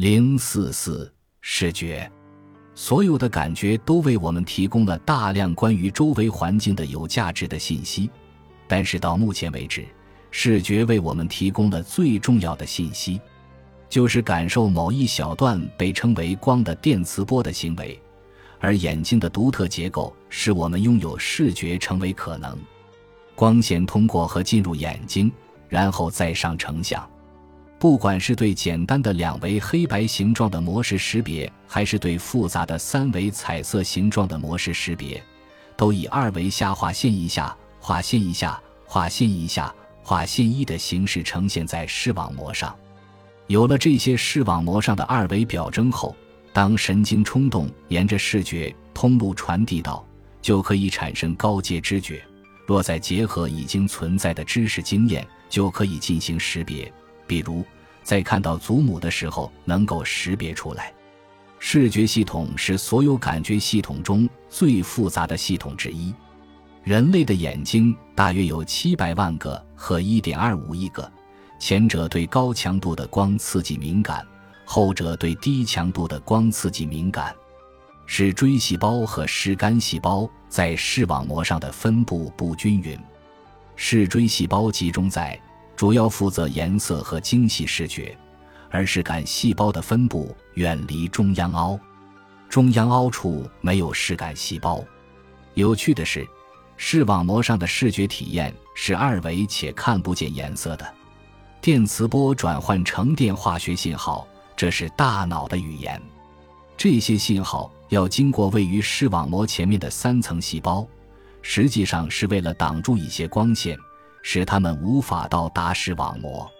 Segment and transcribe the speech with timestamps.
[0.00, 1.12] 零四四
[1.42, 2.10] 视觉，
[2.74, 8.08] 所有的感觉都为我们提供了大量关于周围环境的有价值的信息，
[8.66, 9.84] 但是到目前为止，
[10.30, 13.20] 视觉为我们提供了最重要的信息，
[13.90, 18.00] 就是感受某一小段被称为光的电磁波的行为，
[18.58, 22.58] 而眼睛的独特结构使我们拥有视觉成为可能。
[23.34, 25.30] 光线通过和进入眼睛，
[25.68, 27.06] 然后再上成像。
[27.80, 35.20] 不管是对简单的两维黑白形状的模式识别，还是对复杂的三维彩色形状的模式识别，
[35.78, 42.76] 都以二维下划线一下、划线一下、划线一下、划线一的形式呈现在视网膜上。
[43.46, 46.14] 有了这些视网膜上的二维表征后，
[46.52, 50.06] 当神经冲动沿着视觉通路传递到，
[50.42, 52.22] 就可以产生高阶知觉。
[52.66, 56.92] 若再结合已经存在的知识经验，就可以进行识别。
[57.26, 57.64] 比如，
[58.02, 60.92] 在看到祖母的时候，能够识别出来。
[61.58, 66.14] 视觉系统是所有感觉系统中最复杂的系统之一。
[66.82, 71.10] 人类的眼睛大约有七百万个和一点二五亿个，
[71.58, 74.26] 前者对高强度的光刺激敏感，
[74.64, 77.36] 后者对低强度的光刺激敏感。
[78.06, 82.98] 视锥细胞和视杆细胞在视网膜上的分布不均匀，
[83.76, 85.38] 视锥细胞集中在。
[85.80, 88.14] 主要负责颜色和精细视觉，
[88.68, 91.80] 而视感细胞的分布远离中央凹，
[92.50, 94.84] 中央凹处没有视感细胞。
[95.54, 96.28] 有趣的是，
[96.76, 100.86] 视网膜上的视觉体验是二维且看不见颜色的。
[101.62, 105.98] 电磁波转换成电化学信号，这是大脑的语言。
[106.76, 110.86] 这些信号要经过位于视网膜前面的三层细胞，
[111.40, 113.78] 实际上是为了挡住一些光线。
[114.22, 116.50] 使它们无法到达视网膜。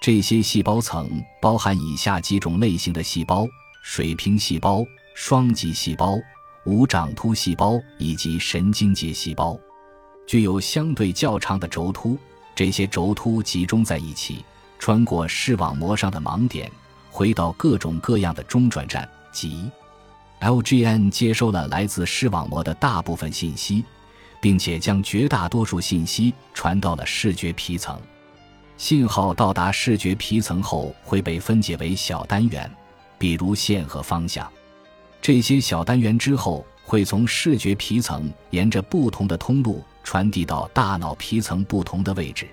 [0.00, 1.08] 这些细胞层
[1.40, 3.46] 包含以下几种类型的细胞：
[3.82, 6.16] 水平细胞、双极细胞、
[6.64, 9.58] 无长突细胞以及神经节细胞。
[10.26, 12.18] 具有相对较长的轴突，
[12.54, 14.44] 这些轴突集中在一起，
[14.78, 16.70] 穿过视网膜上的盲点，
[17.10, 19.70] 回到各种各样的中转站，即
[20.40, 23.84] LGN 接收了来自视网膜的大部分信息。
[24.40, 28.00] 并且将绝大多数信息传到了视觉皮层，
[28.76, 32.70] 信号到达视觉皮层后会被分解为小单元，
[33.18, 34.50] 比如线和方向。
[35.20, 42.46] 这些小单元之后会从视觉皮层沿着不同的通路传递到大脑皮层不同的位置，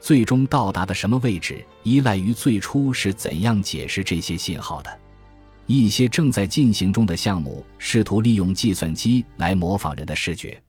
[0.00, 5.00] 最终到达的什么位置依赖于最初是怎样解释这些信号的。
[5.66, 10.62] 一些正在进行中的项目试图利用计算机来模仿人的视觉。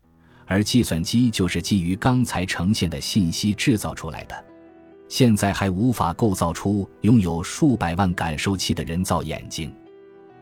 [0.48, 4.46] 而计算机就是基于刚才呈现的信息制造出来的。
[5.10, 9.74] 现在还无法构造出拥有数百万感受器的人造眼睛，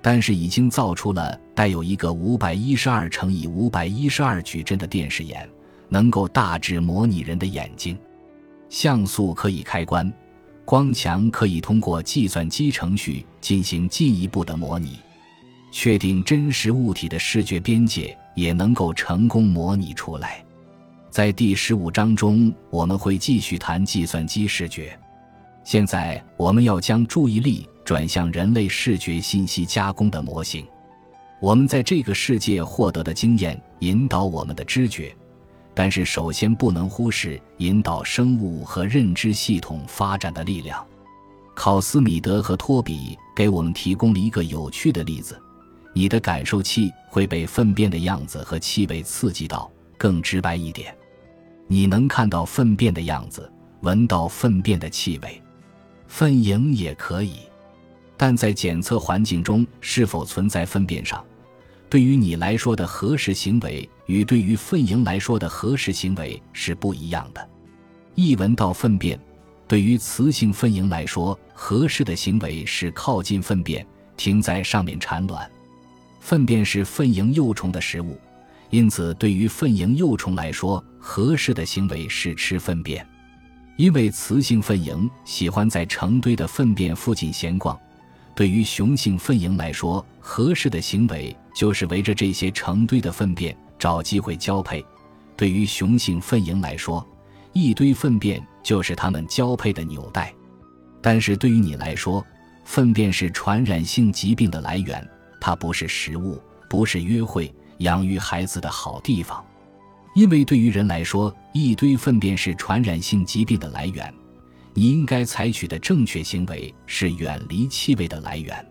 [0.01, 5.47] 但是已经造出了带有一个五百一十二乘以五百一十二矩阵的电视眼，
[5.89, 7.97] 能够大致模拟人的眼睛。
[8.69, 10.11] 像素可以开关，
[10.65, 14.97] 光强可以通过计算机程序进行进一步的模拟。
[15.71, 20.43] 确定真实物体的视觉边界也能够成功模拟出来。
[21.09, 24.97] 在第十五章中，我们会继续谈计算机视觉。
[25.63, 30.63] 现在，我们要将注意力转向人类视觉信息加工的模型。
[31.41, 35.15] 我们在这个世界获得的经验引导我们的知觉，
[35.73, 40.85] 但是首先不能忽视引导生物和认知系统发展的力量。
[41.55, 45.41] 考斯米德和托比给我们提供了一个有趣的例子。
[45.97, 50.93] 你的感受器会被粪便的样子和气味刺激到，更直白一点，
[51.67, 55.41] 你能看到粪便的样子，闻到粪便的气味，
[56.05, 57.37] 粪蝇也可以。
[58.17, 61.23] 但在检测环境中是否存在粪便上，
[61.89, 67.49] 对于你来说的核实行为与对于粪蝇来说的核实行为是不一样的。
[68.15, 69.17] 一闻到粪便，
[69.65, 75.49] 对于雌性粪蝇来说，合适的行为是靠近粪便，停在上面产卵。
[76.25, 78.19] 粪便是粪蝇幼虫的食物，
[78.71, 83.07] 因此对于粪蝇幼虫来说，合适的行为是吃粪便。
[83.77, 87.79] 因为雌性粪蝇喜欢在成堆的粪便附近闲逛，
[88.33, 94.83] 对于雄性粪蝇来说，合适的行为就是围着这些成堆的粪便找机会交配。
[95.37, 97.07] 对于雄性粪蝇来说，
[97.53, 100.33] 一堆粪便就是它们交配的纽带。
[101.03, 102.25] 但是对于你来说，
[102.63, 105.07] 粪便是传染性疾病的来源。
[105.39, 109.43] 它不是食物，不是约会、养育孩子的好地方，
[110.15, 114.13] 因为对于人来说，一堆粪便是传染性疾病的来源，
[114.73, 118.65] 你应该采取的正确行为是远离气味的来源。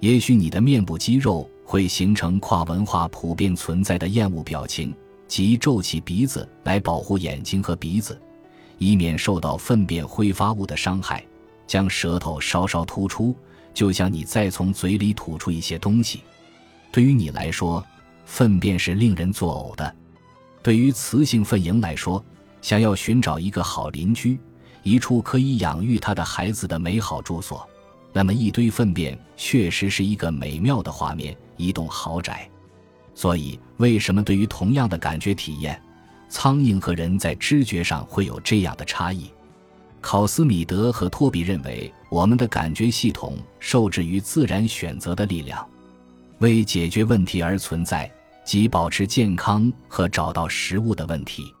[0.00, 4.94] 也许你的面部肌肉会形成跨文化普遍存在的厌恶表情，
[5.26, 8.20] 即皱起鼻子来保护眼睛和鼻子，
[8.78, 11.24] 以免受到粪便挥发物的伤害。
[11.66, 13.34] 将舌头稍稍突出，
[13.76, 16.22] 就像你再从嘴里吐出一些东西。
[16.90, 17.84] 对于你来说，
[18.24, 19.94] 粪便是令人作呕的。
[20.62, 22.24] 对于雌性粪蝇来说，
[22.62, 24.40] 想要寻找一个好邻居。
[24.82, 27.68] 一处可以养育它的孩子的美好住所，
[28.14, 32.48] 那么一堆粪便确实是一个美妙的画面，一栋豪宅。
[33.14, 35.78] 所以，为什么对于同样的感觉体验，
[36.30, 39.30] 苍蝇和人在知觉上会有这样的差异？
[40.06, 45.68] 考斯米德和托比认为，我们的感觉系统受制于自然选择的力量，
[46.38, 48.08] 为解决问题而存在，
[48.44, 51.52] 即保持健康和找到食物的问题。